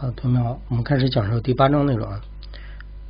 [0.00, 2.20] 好，同学们好，我们开始讲授第八章内容啊。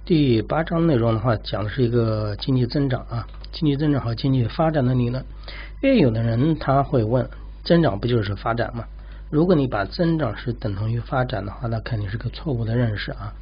[0.06, 5.22] 第八章内容的话，讲的是一个经济增长啊，经济增长和经济发展的理论。
[5.82, 7.28] 因为有的人他会问，
[7.62, 8.86] 增长不就是发展吗？
[9.29, 13.34] 如果你把增长是等同于发展的话，那肯定是个错误的认识啊。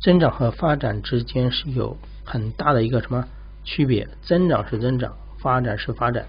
[0.00, 1.94] 增长和发展之间是有
[2.24, 3.28] 很大的一个什么
[3.64, 4.08] 区别？
[4.22, 6.24] 增长是增长，发展是发展。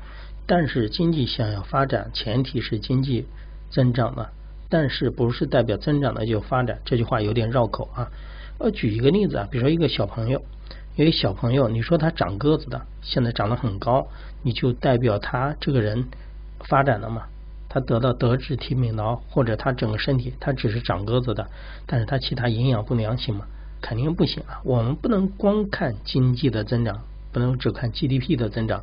[0.45, 3.25] 但是经济想要发展，前提是经济
[3.69, 4.29] 增长了。
[4.69, 6.79] 但是不是代表增长的就发展？
[6.85, 8.09] 这句话有点绕口啊。
[8.57, 10.41] 我举一个例子啊，比如说一个小朋友，
[10.95, 14.07] 一个小朋友，你说他长个子的，现在长得很高，
[14.43, 16.05] 你就代表他这个人
[16.67, 17.23] 发展了吗？
[17.67, 21.45] 他得到德智体美劳，或者他整个身体他只是长个子的，
[21.85, 23.45] 但是他其他营养不良行吗？
[23.81, 24.61] 肯定不行啊。
[24.63, 27.01] 我们不能光看经济的增长，
[27.35, 28.81] 不能只看 GDP 的增长，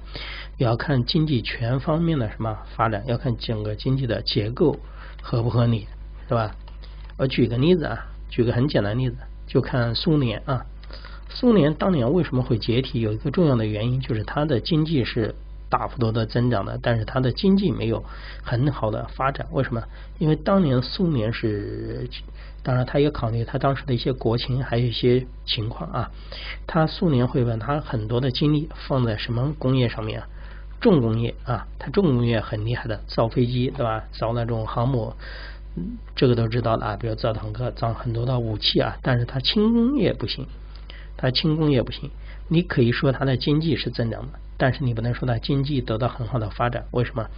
[0.58, 4.78] 也要看经济全方面的什么发展，要看整个经济的结构。
[5.24, 5.86] 合不合理，
[6.28, 6.56] 是吧？
[7.16, 9.16] 我举个例子啊，举个很简单例子，
[9.46, 10.66] 就看苏联啊。
[11.28, 13.00] 苏联当年为什么会解体？
[13.00, 15.32] 有一个重要的原因就是它的经济是
[15.70, 18.04] 大幅度的增长的，但是它的经济没有
[18.42, 19.46] 很好的发展。
[19.52, 19.84] 为什么？
[20.18, 22.08] 因为当年苏联是，
[22.62, 26.10] 当然他也考虑他当时的一些国情，还有一些情况啊。
[26.66, 30.22] 他苏联会把他很多的精力放在什么工业上面？
[30.80, 34.04] 重工业啊，他重工业很厉害的，造飞机对吧？
[34.12, 35.14] 造那种航母，
[36.16, 36.96] 这个都知道的啊。
[36.96, 38.96] 比如造坦克，造很多的武器啊。
[39.02, 40.46] 但是它轻工业不行，
[41.16, 42.10] 它轻工业不行。
[42.48, 46.84] 你可以说它的经济是增长的，但是你不能说它经济得到很好的发展。
[46.90, 47.28] 为什么？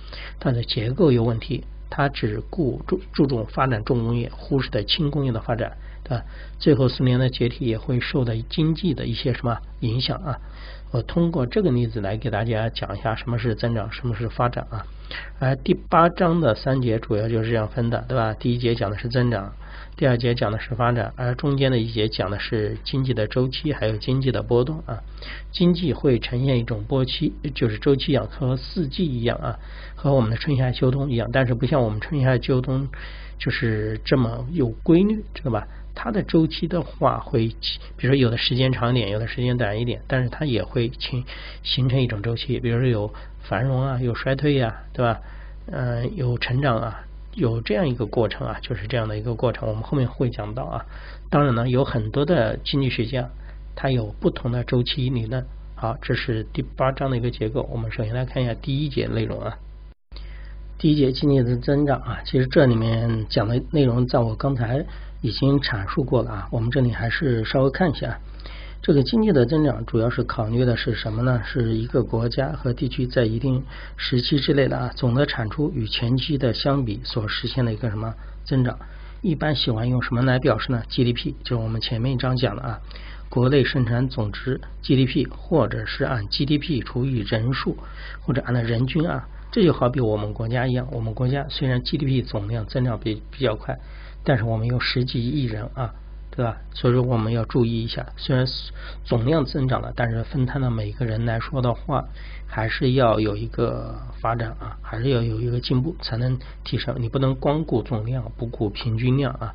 [0.40, 6.24] 它的结构有问题，他只顾注注重发展重工业，忽视的轻工业的发展，对吧？
[6.58, 10.38] 最后苏联的解体也会受到经济的一些什么影响啊？
[10.94, 14.86] 我通过这个例子来给大家讲一下什么是增长，什么是发展啊。
[15.40, 18.32] 而第八章的三节主要就是这样分的，对吧？
[18.34, 19.52] 第一节讲的是增长，
[19.96, 25.02] 第二节讲的是发展，而中间的一节讲的是经济的周期还有经济的波动啊。
[25.50, 29.58] 经济会呈现一种波期，就是周期一样，和四季一样啊，
[29.96, 32.86] 和我们的春夏秋冬一样，但是不像我们春夏秋冬
[33.36, 35.66] 就是这么有规律，知道吧？
[35.94, 37.48] 它的周期的话，会
[37.96, 41.24] 比如说有的时间长一点，有的时间短一点，但是它也会形
[41.62, 45.20] 形成一种周期，比如说有繁荣啊，有衰退呀，对吧？
[45.66, 47.04] 嗯，有成长啊，
[47.34, 50.84] 有这样一个过程啊，就是这样的一个过程，我们后面会讲到啊。
[51.30, 53.30] 当然呢，有很多的经济学家，
[53.76, 55.46] 他有不同的周期理论。
[55.76, 57.68] 好，这是第八章的一个结构。
[57.70, 59.56] 我们首先来看一下第一节内容啊。
[60.76, 64.84] 第一节经济的增长啊，其实这里面讲的内容，在我刚才。
[65.24, 68.18] 已经阐述过了啊，我们这里还是稍微看一下，
[68.82, 71.40] 这个经济的增长主要是考虑的是什么呢？
[71.46, 73.64] 是一个国家和地区在一定
[73.96, 78.12] 时期之内的啊总的产出与前期的相比所实现的一个什么
[78.44, 78.78] 增长？
[79.22, 82.78] 一般喜欢用什么来表示呢？GDP 就是我们前面一章讲的啊，
[83.30, 87.78] 国内生产总值 GDP，或者是按 GDP 除以人数，
[88.20, 93.78] 或者按照人均啊，这就好比我们国家一样，我们国家虽然 GDP 总量增长比比较快。
[94.24, 95.94] 但是我们有十几亿人啊，
[96.30, 96.56] 对吧？
[96.72, 98.44] 所以说我们要注意一下，虽然
[99.04, 102.04] 总量增长了，但是分摊到每个人来说的话，
[102.46, 106.96] 还是要有一个发展啊，还是要有一个进步才能提升。
[106.98, 109.54] 你不能光顾总量不顾平均量啊。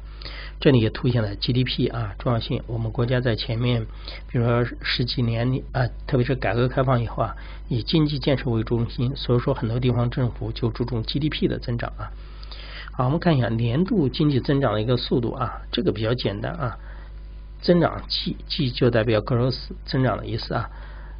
[0.59, 2.61] 这里也凸显了 GDP 啊重要性。
[2.67, 3.85] 我们国家在前面，
[4.29, 7.35] 比如说十几年里啊，特别是改革开放以后啊，
[7.69, 12.11] 以经济建设为中心，所以说很多地方政府就注重 GDP 的增长啊。
[12.99, 16.77] 好，我们看一下年度经济增长的一个速度啊，这个比较简单啊，
[17.61, 20.69] 增长 G，G 就代表 growth 增长的意思啊，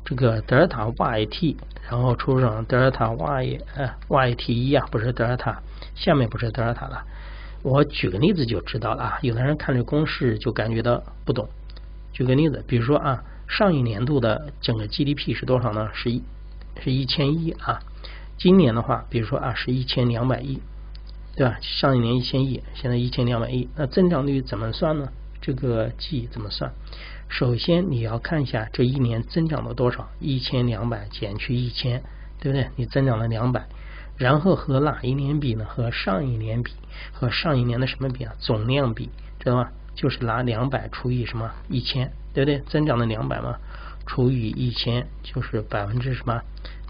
[0.03, 1.56] 这个德尔塔 YT，
[1.90, 5.57] 然后除上德尔塔 Y 呃 YT 一啊，不是德尔塔，
[5.95, 7.01] 下面不是德尔塔了。
[7.63, 11.47] 我举个例子就知道了啊，有的人看这公式就感觉到不懂。
[12.11, 15.90] 举个例子，比如说啊，上一年度的整个 GDP 是多少呢？
[15.94, 16.22] 是一
[16.84, 17.79] 是一千亿啊，
[18.38, 20.59] 今年的话，比如说啊，是一千两百亿。
[21.40, 21.58] 对吧？
[21.62, 25.09] 上一年一千亿，现在一千两百亿，那增长率怎么算呢？
[25.40, 26.70] 这个 G 怎么算？
[27.30, 32.03] 首先你要看一下这一年增长了多少，一千两百减去一千，
[32.41, 32.68] 对不对？
[32.76, 33.66] 你增长了两百，
[34.18, 35.64] 然后和哪一年比呢？
[35.64, 36.74] 和上一年比，
[37.14, 38.35] 和上一年的什么比啊？
[38.38, 39.09] 总量比，
[39.40, 39.70] 知道吗？
[39.96, 42.59] 就是拿两百除以什么一千，对不对？
[42.68, 43.56] 增长了两百嘛，
[44.06, 46.42] 除以一千就是百分之什么？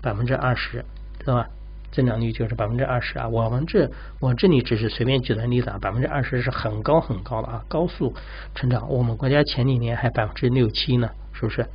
[0.02, 0.84] 百分之二十，
[1.20, 1.48] 知道吧？
[1.92, 3.28] 增长率就是百分之二十啊！
[3.28, 3.90] 我们这
[4.20, 8.14] 我这里只是随便举的例子啊，百分之二十是很高很高的啊，高速
[8.54, 8.88] 成长。
[8.90, 11.66] 我们国家前几年还百分之六七呢，是不是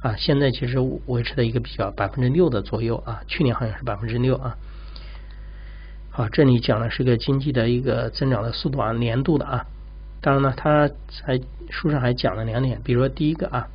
[0.00, 0.16] 啊？
[0.16, 4.56] 现在其实维持在一个比较百分之六的左右啊，去年好像是百分之六啊。
[6.10, 9.64] 好，这里讲的是个经济的一个增长的速度啊，年度的啊。
[10.20, 10.90] 当然呢，他
[11.22, 11.40] 还
[11.70, 13.68] 书上还讲了两点，比如说第一个啊，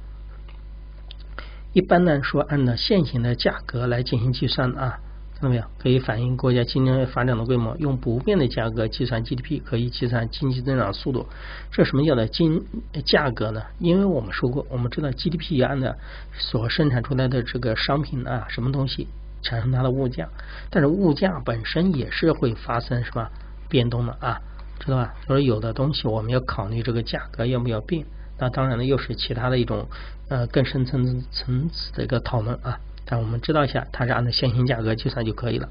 [1.71, 4.99] 一般呢说按照现行的价格来进行计算啊。
[5.45, 5.63] 看到没有？
[5.77, 7.77] 可以反映国家经济发展的规模。
[7.77, 11.27] 用不变的价格计算 GDP，可以计算经济增长速度。
[11.71, 12.63] 这什么叫做经
[13.05, 13.61] 价格呢？
[13.77, 15.95] 因为我们说过，我们知道 GDP 按的
[16.33, 19.07] 所生产出来的这个商品啊，什么东西
[19.43, 20.27] 产生它的物价，
[20.71, 23.29] 但是物价本身也是会发生什么
[23.69, 24.41] 变动的啊，
[24.79, 25.13] 知道吧？
[25.27, 28.03] 所以有的东西我们要考虑这个价格要不要变。
[28.39, 29.87] 那当然了，又是其他的一种
[30.27, 32.79] 呃更深层层次的一个讨论啊。
[33.05, 35.69] 但我们知道一下，它是按照现行价格计算就可以了。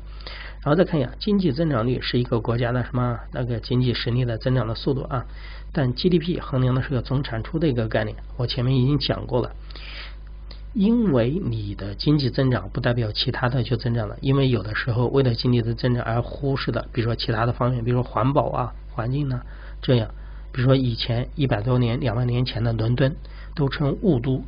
[0.63, 5.27] 然后再看一下，经济增长率是一个国家的什么那个经济实力的增长的速度啊。
[5.73, 9.51] 但 GDP 衡量的是个总产出的一个概念，我前面已经讲过了。
[10.73, 19.43] 因为你的经济增长不代表其他的就增长了，因为有的时候为了经济的增长而忽视的，比如说其他的方面，比如说环保啊、环境呢，
[19.83, 20.09] 这样，
[20.53, 23.15] 比如说以前一百多年、两万年前的伦敦
[23.55, 24.43] 都称雾都。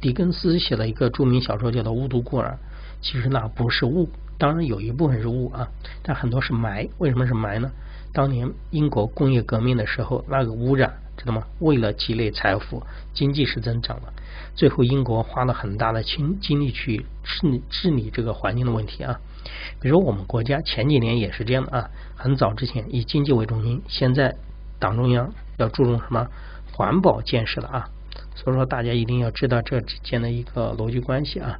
[0.00, 2.58] 狄更斯写了一个著名小说，叫做《雾都孤儿》。
[3.00, 4.08] 其实那不是雾，
[4.38, 5.68] 当然有一部分是雾啊，
[6.02, 6.88] 但很多是霾。
[6.98, 7.70] 为什么是霾呢？
[8.12, 11.44] 当年英国工业革命的时候，那个污染，知道吗？
[11.58, 12.82] 为了积累财富，
[13.12, 14.12] 经济是增长的。
[14.54, 19.20] 最后英国花了很大的精精力去治治理这个环境的问题啊。
[19.80, 24.34] 比如我们国家前几年也是这样的啊，很早之前以经济为中心，现在
[24.78, 26.26] 党中央要注重什么
[26.72, 27.90] 环保建设了啊。
[28.34, 31.58] 所以说，大家一定要知道这之间的一个逻辑关系啊。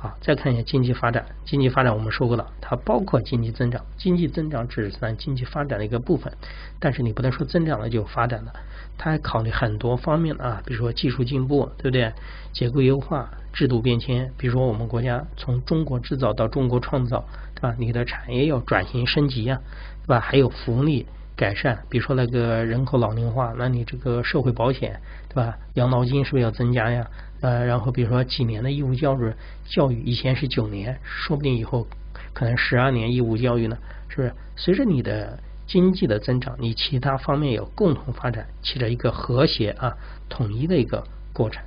[0.00, 1.26] 好，再看一下经济发展。
[1.44, 3.84] 经济发展我们说过了，它包括经济增长。
[3.96, 6.32] 经济增长只算经济发展的一个部分，
[6.78, 8.52] 但是你不能说增长了就发展了，
[8.96, 12.12] 它还考虑很多方面啊，比如说技术进步，对不对？
[12.52, 17.24] 结构优化、制度变迁，比如说我们国家从中国制造到中国创造，
[17.56, 17.74] 对吧？
[17.76, 19.60] 你的产业要转型升级呀，
[20.04, 20.20] 对吧？
[20.20, 21.06] 还有福利。
[21.38, 25.56] 改善，比如说那个人口老龄化，那你这个社会保险，对吧？
[25.74, 27.08] 养老金是不是要增加呀？
[27.42, 29.32] 呃，然后比如说几年的义务教育，
[29.64, 31.86] 教育以前是九年，说不定以后
[32.34, 34.34] 可能十二年义务教育呢，是不是？
[34.56, 39.96] 随着你的经济的增长，你其他方面有共同发展，起着一个和谐啊、
[40.28, 41.62] 统一的一个过程。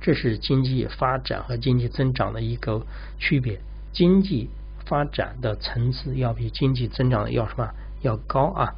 [0.00, 2.80] 这是经济发展和经济增长的一个
[3.18, 3.60] 区别。
[3.92, 4.48] 经济
[4.86, 7.68] 发展的层次要比经济增长的要什么
[8.00, 8.74] 要高啊？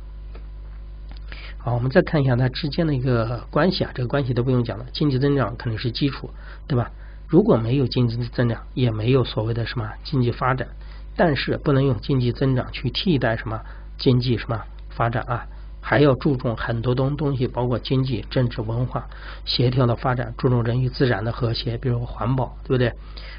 [1.65, 6.29] 好，我们再看一下它之间的一个关系啊，这个关系都不用讲了，经济增长肯定是基础，
[6.67, 6.91] 对吧？
[7.29, 10.67] 如果没有经济增长，也没有所谓的什么经济发展，
[11.17, 13.61] 但是不能用经济增长去替代什么
[13.97, 14.61] 经济什么
[14.91, 15.47] 发展啊，
[15.81, 19.09] 还要注重很多东东西，包括经济、政治、文化
[19.45, 22.93] 协调的发展，注重人与自然的和谐，比如环保，对不对？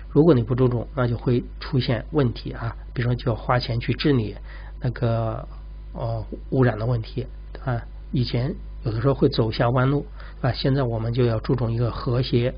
[0.10, 4.34] 如果你不注重，那就会出现问题啊，比如说就要花钱去治理
[4.82, 5.46] 那个
[5.92, 7.28] 呃污染的问题
[7.66, 7.84] 啊。
[8.14, 8.56] 以前
[8.86, 10.06] 有的时候会走下弯路，
[10.42, 12.54] 啊，现在我们就要注重一个和谐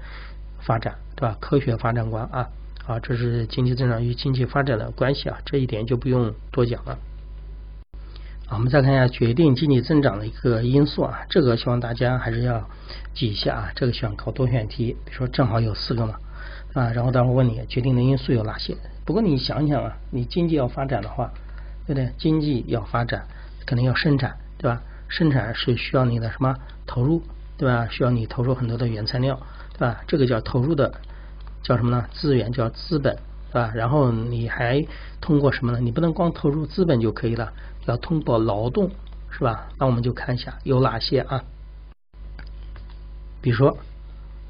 [0.59, 1.37] 发展，对吧？
[1.39, 2.47] 科学发展观啊，
[2.85, 6.97] 啊，这是经济增长与经济发展的关系啊，这一点就不用多讲了。
[8.47, 12.61] 啊，我们再看一下决定经济增长的一个因素啊，这个希望大家还是要
[13.13, 16.15] 记一下啊，这个喜欢考多选题，比如说正好有四个嘛，
[16.73, 18.75] 啊，然后待会儿问你决定的因素有哪些。
[19.05, 21.31] 不过你想想啊，你经济要发展的话，
[21.87, 22.11] 对不对？
[22.17, 23.25] 经济要发展，
[23.65, 24.81] 肯定要生产，对吧？
[25.07, 26.55] 生产是需要你的什么
[26.85, 27.21] 投入，
[27.57, 27.87] 对吧？
[27.89, 29.39] 需要你投入很多的原材料，
[29.73, 30.01] 对吧？
[30.07, 30.91] 这个叫投入的，
[31.63, 32.05] 叫什么呢？
[32.11, 33.15] 资源叫资本，
[33.51, 33.71] 对吧？
[33.73, 34.85] 然后你还
[35.21, 35.79] 通过什么呢？
[35.79, 37.51] 你不能光投入资本就可以了，
[37.85, 38.89] 要通过劳动，
[39.29, 39.67] 是吧？
[39.79, 41.43] 那我们就看一下有哪些啊？
[43.41, 43.77] 比如说，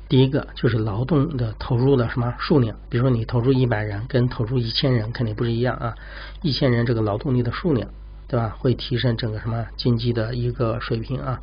[0.08, 2.78] 第一个就是劳动的投入的什么数量？
[2.90, 5.94] 比如说你投入一百人，跟投入一千人肯定不是一样啊！
[6.42, 7.90] 一千人这个劳动力的数量。
[8.28, 8.56] 对吧？
[8.58, 11.40] 会提升整个什么经济的一个水平啊？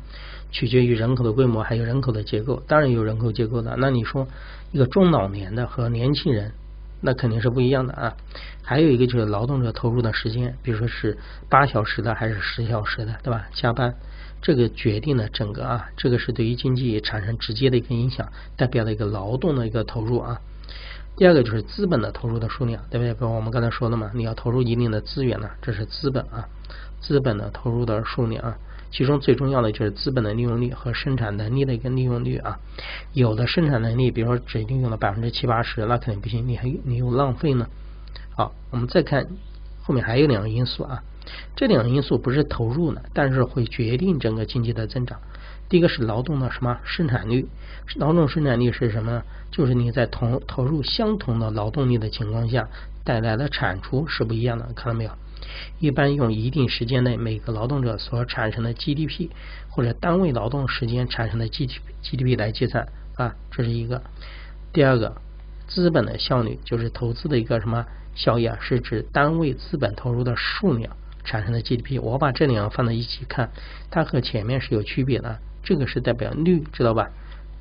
[0.51, 2.61] 取决于人口的规模，还有人口的结构。
[2.67, 3.75] 当然有人口结构的。
[3.77, 4.27] 那你说
[4.71, 6.51] 一个中老年的和年轻人，
[7.01, 8.15] 那肯定是不一样的啊。
[8.61, 11.17] 还有一个就是劳动者投入的时间，比如说是
[11.49, 13.47] 八小时的还是十小时的，对吧？
[13.53, 13.95] 加班
[14.41, 20.39] 这个决定了整个啊，这个是对于经济产生直接的一个影响，代表了一个劳动的一个投入啊。
[21.15, 23.13] 第二个就是资本的投入的数量，对不对？
[23.13, 26.47] 比如我们刚才说的嘛，你要投入一定的资源呢，这是资本啊。
[26.99, 28.57] 资本的投入的数量啊，
[28.89, 32.57] 其中最重要的就是资本的利用率和生产能力的一个利用率啊。
[33.11, 37.67] 有的生产能力，比如说只利用了百分之七八十，那肯定不行，你还你又浪费呢。
[38.35, 39.27] 好，我们再看
[39.81, 41.03] 后面还有两个因素啊，
[41.55, 45.19] 这两个因素不是投入呢，但是会决定整个经济的增长。
[45.73, 47.47] 第一个是劳动的什么生产率？
[47.95, 49.23] 劳动生产率是什么呢？
[49.49, 52.69] 就是你在同投入相同的劳动力的情况下
[53.03, 55.11] 带来的产出是不一样的，看到没有？
[55.79, 59.31] 一般用一定时间内每个劳动者所产生的 GDP
[59.67, 64.03] 或者单位劳动时间产生的 gdgdp 来计算啊，这是一个。
[64.73, 65.15] 第二个，
[65.67, 68.59] 资本的效率就是投资的一个什么效益啊？
[68.61, 71.99] 是指单位资本投入的数量产生的 GDP。
[71.99, 73.49] 我把这两个放在一起看，
[73.89, 75.39] 它和前面是有区别的。
[75.63, 77.09] 这个是代表率，知道吧？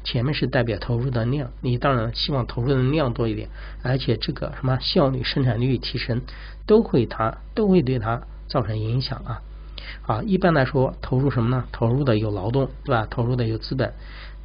[0.05, 3.49] 前面是代表投入的量，你当然希望投入的量多一点，
[3.85, 6.21] 而且这个什么效率、生产率提升，
[6.67, 9.41] 都会它都会对它造成影响啊。
[10.07, 11.65] 啊，一般来说，投入什么呢？
[11.71, 13.07] 投入的有劳动，对吧？
[13.09, 13.93] 投入的有资本，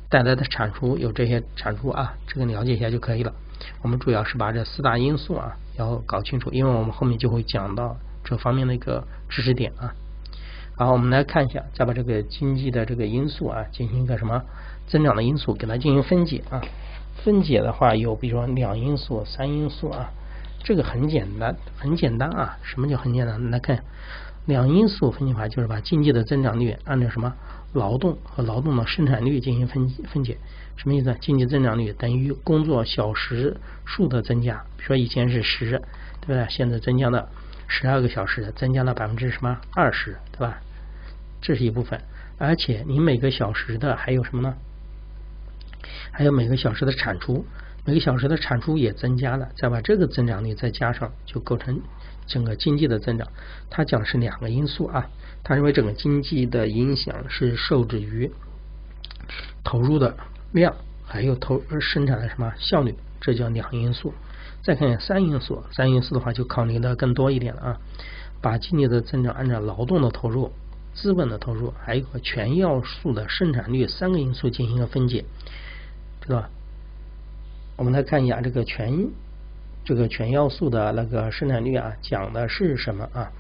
[0.10, 3.34] 带来的产出有这些产出啊，这个了解一下就可以了。
[3.82, 9.96] 我们主要是把这四大因素啊要搞清楚，因为我们后面就会讲到这方面的一个知识点啊。
[10.80, 14.44] 好，我们来看一下，再把这个经济的这个因素啊进行一个什么？
[14.86, 16.62] 增长的因素给它进行分解啊，
[17.16, 20.12] 分解的话有比如说两因素、三因素啊，
[20.64, 22.56] 这个很简单，很简单啊。
[22.62, 23.50] 什么叫很简单？
[23.50, 23.84] 来看
[24.46, 27.34] 两因素分解法，就是把经济的增长率按照什么
[27.74, 30.38] 劳动和劳动的生产率进行分分解。
[30.76, 31.18] 什么意思？
[31.20, 35.72] 经济增长率等于工作小时数的增加，比如说以前是十，
[36.22, 36.46] 对不对？
[36.52, 37.28] 现在增加了
[37.66, 40.60] 十二个小时，增加了百分之什么二十，对吧？
[41.42, 42.02] 这是一部分，
[42.38, 44.56] 而且你每个小时的还有什么呢？
[46.12, 47.46] 还有每个小时的产出，
[47.86, 51.80] 每个小时的产出也增加了，再把这个增长率再加上，就构成
[52.26, 53.28] 整个经济的增长。
[53.70, 55.08] 他讲的是两个因素啊，
[55.44, 58.32] 他认为整个经济的影响是受制于
[59.64, 60.18] 投入的
[60.54, 60.76] 量，
[61.06, 64.14] 还有投生产的什么效率，这叫两因素。
[64.64, 67.78] 再看三因素，三因素的话就考虑的更多一点了啊，
[68.42, 70.52] 把经济的增长按照劳动的投入、
[70.98, 75.24] 资本的投入，还有个全要素的生产率三个因素进行一个分解。
[76.26, 76.50] 是吧？
[77.78, 79.08] 我们来看一下这个全
[79.86, 83.32] 这个全要素的那个生产率啊，讲的是什么啊？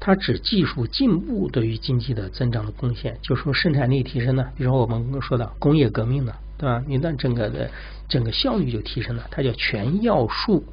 [0.00, 4.48] 它指技术进步对于经济的增长的贡献，就说生产力提升呢。
[4.56, 6.82] 比如说我们说的工业革命了，对吧？
[6.86, 7.70] 你的整个的
[8.08, 10.64] 整个效率就提升了，它叫全要素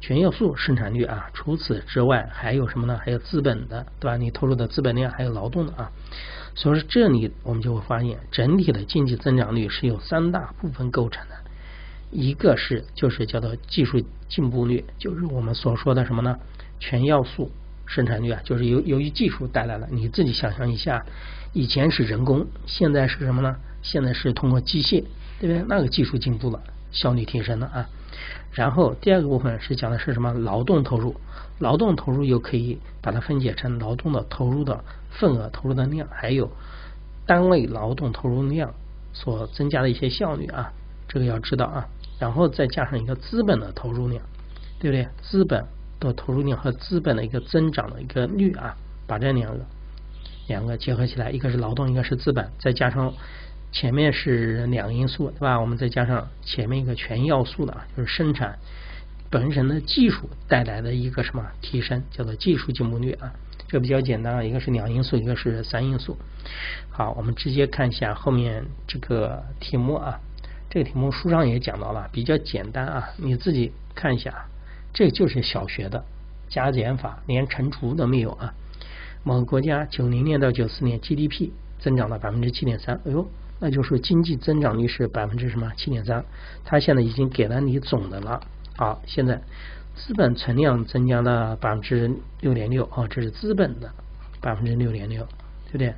[0.00, 1.30] 全要素生产率啊。
[1.32, 2.98] 除此之外还有什么呢？
[3.04, 4.16] 还有资本的，对吧？
[4.16, 5.90] 你投入的资本量还有劳动的啊。
[6.54, 11.34] 所以说，这里我们就会发现，整体的经济增长率是由三大部分构成的。
[12.10, 16.38] 一个是就是叫做技术进步率，就是我们所说的什么呢？
[16.80, 17.50] 全要素
[17.86, 19.86] 生产率啊，就是由由于技术带来了。
[19.90, 21.04] 你自己想象一下，
[21.52, 23.56] 以前是人工，现在是什么呢？
[23.82, 25.04] 现在是通过机械，
[25.38, 25.64] 对不对？
[25.68, 27.88] 那个技术进步了，效率提升了啊。
[28.52, 30.32] 然后第二个部分是讲的是什么？
[30.32, 31.14] 劳动投入，
[31.58, 34.84] 劳动投入又可以把它分解成劳动的投入的。
[35.10, 36.48] 份额投入的量，还有
[37.26, 38.72] 单位劳动投入量
[39.12, 40.70] 所增加的一些效率啊，
[41.08, 41.88] 这个要知道啊。
[42.20, 44.22] 然后再加上一个资本的投入量，
[44.78, 45.08] 对不对？
[45.20, 45.64] 资本
[45.98, 48.76] 的投入量和资本的一个增长的一个率啊，
[49.08, 49.64] 把这两个
[50.46, 53.12] 两个结合起来，一个是劳动，一个是资本，再加上
[53.70, 55.60] 前面是两个因素，对吧？
[55.60, 58.58] 我们再加上前面一个全要素的，就是生产
[59.30, 63.32] 本身的技术带来的一个什么提升，叫做技术进步率啊。
[63.68, 66.16] 这比较简单啊，一个是两因素，一个是三因素。
[66.90, 70.18] 好，我们直接看一下后面这个题目啊。
[70.70, 74.46] 这个题目书上也讲到了，比较简单啊，你自己看一下。
[74.94, 76.02] 这就是小学的
[76.48, 78.54] 加减法，连乘除都没有啊。
[79.22, 83.28] 某个国家九零年到九四年 GDP 增长了百分之七点三，哎呦，
[83.60, 86.24] 那就是经济增长率是百分之什么七点三？
[86.64, 88.40] 它现在已经给了你总的了。
[88.76, 89.40] 好，现在。
[90.00, 92.08] 资本存量增加了百分之
[92.40, 93.90] 六点六啊，这是资本的
[94.40, 95.26] 百分之六点六，
[95.66, 95.92] 对不对？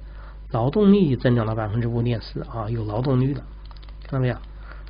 [0.53, 3.43] 劳动力增长了百分之五点四啊，有劳动力的，
[4.05, 4.37] 看到没有？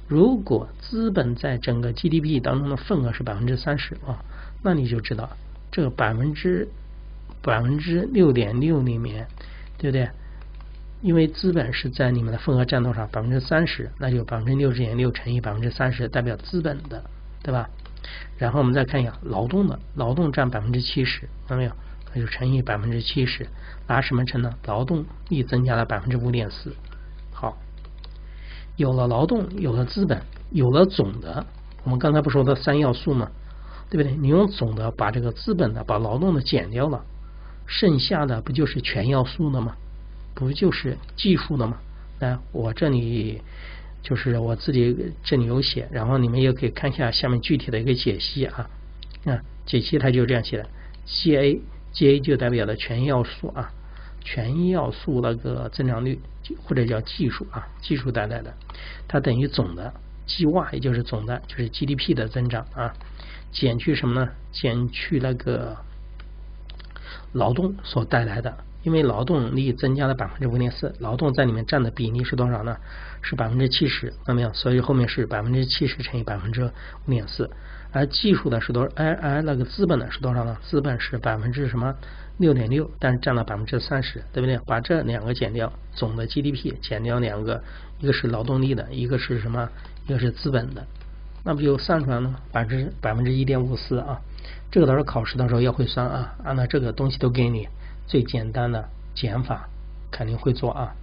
[0.06, 4.24] 如果资本在整个 GDP 当中的份额是百分之三十啊，
[4.62, 5.28] 那你就知道
[5.72, 6.68] 这个百分之
[7.42, 9.26] 百分之六点六里面，
[9.76, 10.08] 对不对？
[11.02, 13.06] 因为资本是在你们的份额占多少？
[13.06, 17.02] 百分之三十，那就百分之六十点六乘以百分之三十，代表资本的，
[17.42, 17.68] 对吧？
[18.36, 21.72] 然后我们再看一下劳动的，劳动占百分之七十，看到没有？
[22.12, 23.46] 那就乘以百分之七十，
[23.86, 24.52] 拿什么乘呢？
[24.66, 26.74] 劳动力增加了百分之五点四。
[27.32, 27.56] 好，
[28.76, 31.46] 有了劳动，有了资本，有了总的，
[31.84, 33.30] 我们刚才不说的三要素吗？
[33.88, 34.14] 对不对？
[34.16, 37.02] 你用总的把这个资本的、把劳动的减掉了，
[37.66, 39.76] 剩下的不就是全要素的吗？
[40.34, 41.78] 不就是技术的吗？
[42.20, 43.40] 来，我这里。
[44.02, 48.70] 就是我自己这里有写，然后你们也可以看一下下面具体的一个解析啊。
[49.26, 50.66] 啊，解析它就这样写的
[51.04, 51.60] ：G A
[51.92, 53.70] G A 就代表了全要素啊，
[54.24, 56.18] 全要素那个增长率
[56.64, 58.54] 或者叫技术啊，技术带来的，
[59.06, 59.92] 它等于总的
[60.24, 62.94] G Y 也就是总的，就是 G D P 的增长啊，
[63.52, 64.30] 减去什么呢？
[64.50, 65.76] 减去那个
[67.32, 68.56] 劳动所带来的。
[68.82, 72.76] 因为劳动力增加了百分之五点四，劳动在里面占的比例是多少呢？
[73.22, 74.52] 是百分之七十，看到没有？
[74.52, 76.64] 所以后面是百分之七十乘以百分之
[77.06, 77.50] 五点四。
[77.92, 78.88] 而技术的是多？
[78.94, 80.56] 而而那个资本呢是多少呢？
[80.62, 81.94] 资本是百分之什么？
[82.38, 84.58] 六点六，但占了百分之三十，对不对？
[84.64, 87.62] 把这两个减掉，总的 GDP 减掉两个，
[87.98, 89.68] 一个是劳动力的，一个是什么？
[90.06, 90.86] 一个是资本的，
[91.44, 92.34] 那不就算出来了？
[92.50, 94.18] 百分之百分之一点五四啊！
[94.70, 97.68] 这个到时候考试的时候要会算啊，按照这个东西都给你。
[98.10, 99.68] 最简单的减法
[100.10, 100.96] 肯定会做啊。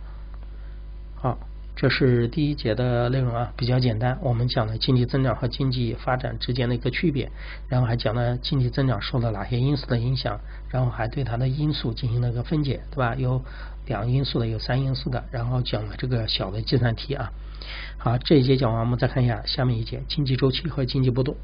[1.16, 1.40] 好，
[1.74, 4.20] 这是第一节的内容啊，比较简单。
[4.22, 7.32] 我们讲了经济增长和经济发展之间的一个区别，
[7.70, 10.38] 然后还讲了经济增长受到哪些因素的影响，
[10.70, 13.16] 然后还对它的因素进行了一个分解，对吧？
[13.16, 13.42] 有
[13.86, 17.32] 两因素的，有三因素的，然后讲了这个小的计算题啊。
[17.98, 21.38] 好，这一节讲完，我们再看一下下面一节经济周期和经济波动。